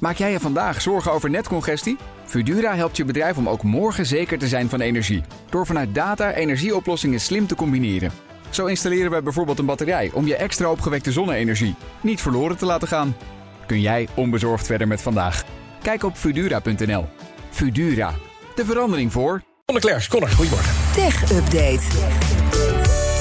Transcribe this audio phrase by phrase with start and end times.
[0.00, 1.96] Maak jij je vandaag zorgen over netcongestie?
[2.24, 5.22] Fudura helpt je bedrijf om ook morgen zeker te zijn van energie.
[5.50, 8.10] Door vanuit data energieoplossingen slim te combineren.
[8.50, 12.88] Zo installeren we bijvoorbeeld een batterij om je extra opgewekte zonne-energie niet verloren te laten
[12.88, 13.16] gaan.
[13.66, 15.44] Kun jij onbezorgd verder met vandaag?
[15.82, 17.06] Kijk op Fudura.nl.
[17.50, 18.14] Fudura,
[18.54, 19.42] de verandering voor.
[19.64, 20.74] Conor Klerks, Conor, goedemorgen.
[20.94, 22.29] Tech Update.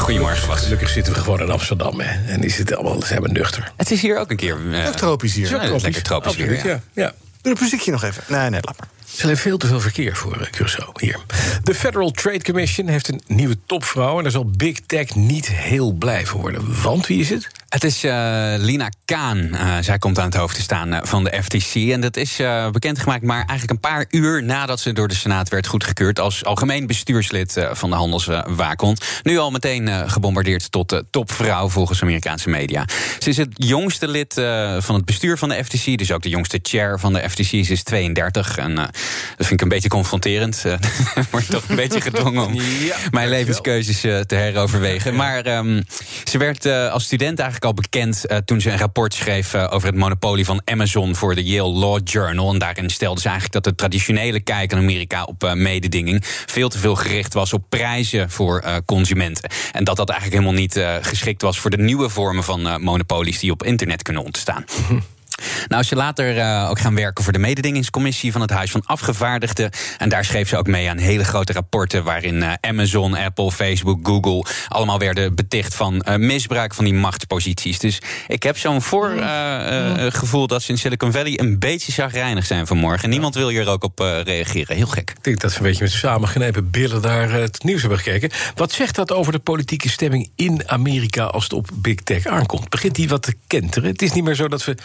[0.00, 0.60] Goedemorgen, Bas.
[0.60, 2.32] Gelukkig zitten we gewoon in Amsterdam hè.
[2.32, 3.72] en is het allemaal ze hebben nuchter.
[3.76, 4.58] Het is hier ook een keer...
[4.66, 5.48] Uh, Ook tropisch hier.
[5.48, 6.70] Ja, lekker tropisch weer, Absoluut, ja.
[6.70, 7.02] ja.
[7.02, 7.12] ja.
[7.42, 8.22] Doe het muziekje nog even.
[8.28, 8.88] Nee, nee, laat maar.
[9.18, 11.18] Er is veel te veel verkeer voor eh, Curaçao hier.
[11.62, 14.16] De Federal Trade Commission heeft een nieuwe topvrouw...
[14.16, 16.82] en daar zal Big Tech niet heel blij van worden.
[16.82, 17.50] Want wie is het?
[17.70, 19.54] Het is eh, Lina Kaan.
[19.54, 21.74] Eh, zij komt aan het hoofd te staan eh, van de FTC.
[21.74, 22.40] En dat is
[22.72, 26.86] bekendgemaakt maar eigenlijk een paar uur nadat ze door de Senaat werd goedgekeurd als algemeen
[26.86, 29.04] bestuurslid van de Handelswaakhond.
[29.22, 32.84] nu al meteen gebombardeerd tot de topvrouw volgens Amerikaanse media.
[33.18, 34.34] Ze is het jongste lid
[34.78, 37.44] van het bestuur van de FTC, dus ook de jongste chair van de FTC.
[37.44, 38.90] Ze is 32 en dat
[39.36, 40.62] vind ik een beetje confronterend.
[41.30, 42.60] Word je toch een beetje gedwongen om
[43.10, 45.14] mijn levenskeuzes te heroverwegen.
[45.14, 45.82] Maar ehm,
[46.24, 49.88] ze werd als student eigenlijk al bekend eh, toen ze een rapport schreef eh, over
[49.88, 52.52] het monopolie van Amazon voor de Yale Law Journal.
[52.52, 56.68] En daarin stelde ze eigenlijk dat de traditionele kijk in Amerika op eh, mededinging veel
[56.68, 59.50] te veel gericht was op prijzen voor consumenten.
[59.72, 63.50] En dat dat eigenlijk helemaal niet geschikt was voor de nieuwe vormen van monopolies die
[63.50, 64.64] op internet kunnen ontstaan.
[65.68, 69.70] Nou, ze later eh, ook gaan werken voor de mededingingscommissie van het Huis van Afgevaardigden.
[69.98, 72.04] En daar schreef ze ook mee aan hele grote rapporten.
[72.04, 74.44] waarin eh, Amazon, Apple, Facebook, Google.
[74.68, 77.78] allemaal werden beticht van eh, misbruik van die machtsposities.
[77.78, 83.10] Dus ik heb zo'n voorgevoel dat ze in Silicon Valley een beetje zagrijnig zijn vanmorgen.
[83.10, 84.76] Niemand wil hier ook op reageren.
[84.76, 85.10] Heel gek.
[85.10, 88.30] Ik denk dat ze een beetje met samengenepen billen daar het nieuws hebben gekeken.
[88.54, 92.68] Wat zegt dat over de politieke stemming in Amerika als het op Big Tech aankomt?
[92.68, 93.90] Begint die wat te kenteren?
[93.90, 94.76] Het is niet meer zo dat we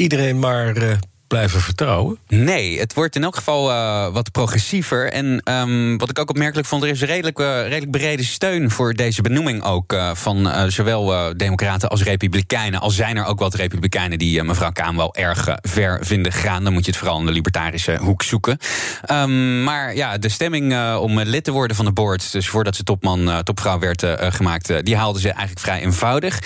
[0.00, 0.96] iedereen maar eh,
[1.30, 2.18] blijven vertrouwen.
[2.28, 5.12] Nee, het wordt in elk geval eh, wat progressiever.
[5.12, 8.94] En ehm, wat ik ook opmerkelijk vond, er is redelijk, eh, redelijk brede steun voor
[8.94, 9.92] deze benoeming ook.
[9.92, 12.80] eh, van zowel Democraten als Republikeinen.
[12.80, 16.64] Al zijn er ook wat Republikeinen die mevrouw Kaan wel erg ver vinden gaan.
[16.64, 18.58] Dan moet je het vooral in de libertarische hoek zoeken.
[19.04, 22.82] Ehm, maar ja, de stemming om lid te worden van de board, dus voordat ze
[22.82, 26.38] topman, topvrouw werd gemaakt, die haalden ze eigenlijk vrij eenvoudig.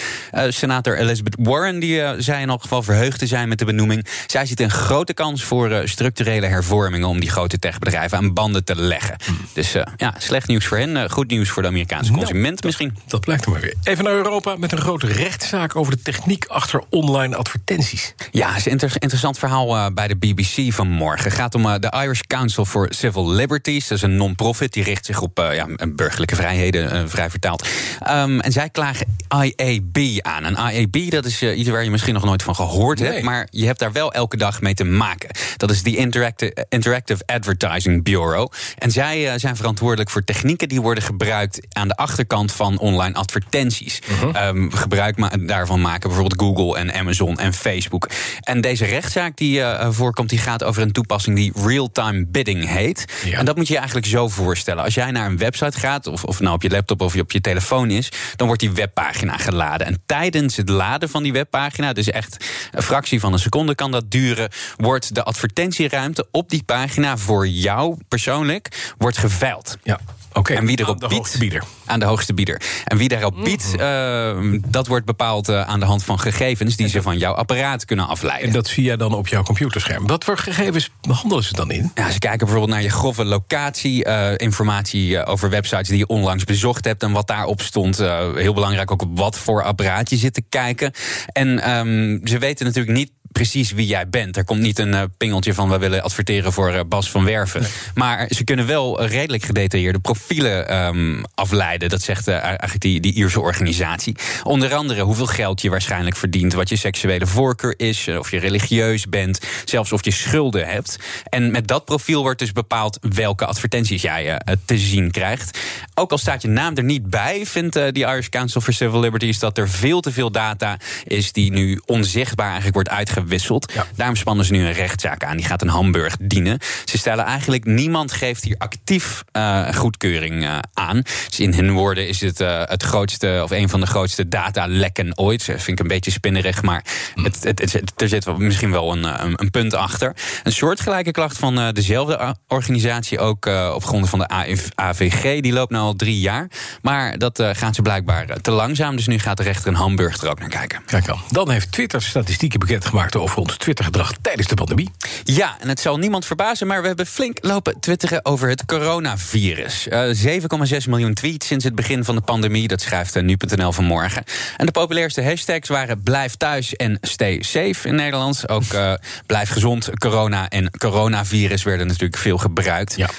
[0.48, 4.06] Senator Elizabeth Warren die zei in elk geval verheugd te zijn met de benoeming.
[4.26, 8.64] Zij ziet een grote kans voor eh, structurele hervormingen om die grote techbedrijven aan banden
[8.64, 9.16] te leggen.
[9.52, 12.96] Dus eh, ja, slecht nieuws voor hen, eh, goed nieuws voor de Amerikaanse consument misschien.
[13.06, 13.74] Dat blijkt er maar weer.
[13.82, 18.14] Even naar Europa met een grote rechtszaak over de techniek achter online advertenties.
[18.30, 21.24] Ja, is een inter- interessant verhaal bij de BBC vanmorgen.
[21.24, 23.88] Het gaat om de Irish Council for Civil Liberties.
[23.88, 27.68] Dat is een non-profit die richt zich op ja, burgerlijke vrijheden, vrij vertaald.
[28.00, 29.06] Ehm, en zij klagen
[29.42, 30.44] IAB aan.
[30.44, 33.10] En IAB, dat is iets waar je misschien nog nooit van gehoord Nee.
[33.10, 33.22] hebt...
[33.22, 35.30] maar je hebt daar wel elke dag mee te maken.
[35.56, 38.48] Dat is die Interactive, Interactive Advertising Bureau.
[38.78, 41.60] En zij eh, zijn verantwoordelijk voor technieken die worden gebruikt...
[41.72, 43.98] aan de achterkant van online advertenties.
[44.32, 48.08] Ehm, gebruik ma- daarvan maken bijvoorbeeld Google en Amazon en Facebook.
[48.41, 53.04] En deze rechtszaak die eh, voorkomt, die gaat over een toepassing die real-time bidding heet.
[53.24, 53.38] Ja.
[53.38, 54.84] En dat moet je je eigenlijk zo voorstellen.
[54.84, 57.41] Als jij naar een website gaat, of, of nou op je laptop of op je
[57.41, 59.86] telefoon is, dan wordt die webpagina geladen.
[59.86, 63.91] En tijdens het laden van die webpagina, dus echt een fractie van een seconde kan
[63.91, 69.76] dat duren, wordt de advertentieruimte op die pagina voor jou persoonlijk wordt geveild.
[69.82, 70.00] Ja,
[70.32, 70.54] oké.
[70.54, 71.62] En wie erop Aan de biedt, hoogste bieder.
[71.84, 72.62] aan de hoogste bieder.
[72.84, 76.88] En wie daarop biedt, eh, dat wordt bepaald eh, aan de hand van gegevens die
[76.88, 78.47] ze van jouw apparaat kunnen afleiden.
[78.47, 80.06] En dat zie jij dan op jouw computerscherm.
[80.06, 81.91] Wat voor gegevens behandelen ze dan in?
[81.94, 86.44] Ja, ze kijken bijvoorbeeld naar je grove locatie, eh, informatie over websites die je onlangs
[86.44, 88.00] bezocht hebt en wat daarop stond.
[88.00, 90.92] Eh, heel belangrijk ook op wat voor apparaat je zit te kijken.
[91.32, 94.37] En ehm, ze weten natuurlijk niet precies wie jij bent.
[94.37, 97.67] Er komt niet een eh, pingeltje van we willen adverteren voor eh, Bas van Werven.
[97.95, 101.89] Maar ze kunnen wel eh, redelijk gedetailleerde profielen ehm, afleiden.
[101.89, 104.17] Dat zegt eigenlijk die, die Ierse organisatie.
[104.43, 109.09] Onder andere hoeveel geld je waarschijnlijk verdient, wat je seksuele voorkeur is, of je religieus
[109.09, 110.98] bent, zelfs of je schulden hebt.
[111.28, 115.59] En met dat profiel wordt dus bepaald welke advertenties jij te zien krijgt.
[115.95, 119.39] Ook al staat je naam er niet bij, vindt die Irish Council for Civil Liberties
[119.39, 122.89] dat er veel te veel data is die nu onzichtbaar eigenlijk wordt
[123.24, 123.72] uitgewisseld.
[123.74, 123.86] Ja.
[123.97, 125.36] Daarom spannen ze nu een rechtszaak aan.
[125.36, 126.59] Die gaat in Hamburg dienen.
[126.84, 131.03] Ze stellen eigenlijk niemand geeft hier actief eh, goedkeuring eh, aan.
[131.28, 135.18] Dus in hun woorden is het eh, het grootste of een van de grootste datalekken
[135.18, 135.47] ooit.
[135.47, 136.84] Dat vind ik een beetje spinnerig, maar
[137.15, 139.04] het, het, het- er zit misschien wel een,
[139.41, 140.16] een, punt achter.
[140.42, 144.28] Een soortgelijke klacht van dezelfde organisatie, ook op gronden van de
[144.74, 146.50] AVG, die loopt nu al drie jaar.
[146.82, 148.97] Maar dat gaan ze blijkbaar te langzaam.
[148.97, 150.82] Dus nu gaat de rechter in Hamburg er ook naar kijken.
[150.86, 151.20] Kijk dan.
[151.30, 154.91] Dan heeft Twitter statistieken bekendgemaakt over ons Twittergedrag tijdens de pandemie.
[155.25, 159.87] Ja, en het zal niemand verbazen, maar we hebben flink lopen twitteren over het coronavirus.
[159.87, 160.41] Uh,
[160.81, 164.25] 7,6 miljoen tweets sinds het begin van de pandemie, dat schrijft nu.nl vanmorgen.
[164.57, 168.49] En de populairste hashtags waren blijf thuis en stay safe in Nederland.
[168.49, 168.95] Ook uh,
[169.27, 172.97] blijf gezond, corona en coronavirus werden natuurlijk veel gebruikt.
[172.97, 173.11] Ja.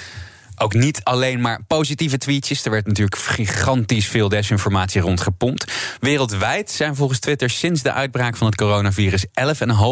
[0.58, 2.66] Ook niet alleen maar positieve tweetjes.
[2.66, 5.72] Er werd natuurlijk gigantisch veel desinformatie rondgepompt.
[6.00, 9.34] Wereldwijd zijn volgens Twitter sinds de uitbraak van het coronavirus 11,5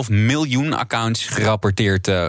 [0.08, 2.28] miljoen accounts gerapporteerd uh,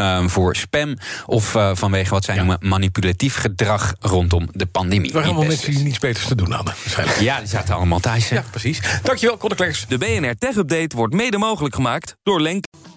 [0.00, 0.96] uh, voor spam.
[1.26, 2.40] Of uh, vanwege wat zij ja.
[2.40, 5.12] noemen manipulatief gedrag rondom de pandemie.
[5.12, 6.74] Waren allemaal mensen die niets beters te doen hadden.
[6.82, 7.20] Waarschijnlijk.
[7.20, 8.28] Ja, die zaten allemaal thuis.
[8.28, 8.80] Ja, precies.
[9.02, 9.84] Dankjewel, Conor Klerks.
[9.88, 12.64] De BNR Tech Update wordt mede mogelijk gemaakt door Lenk.